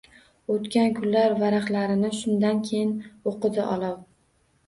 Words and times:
“Oʻtgan 0.51 0.93
kunlar” 0.99 1.35
varaqlarini 1.43 2.09
shundan 2.21 2.61
keyin 2.69 2.93
oʻqidi 3.33 3.67
olov 3.77 3.95